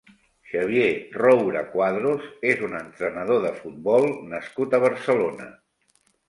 [0.51, 5.49] Xavier Roura Cuadros és un entrenador de futbol nascut a Barcelona.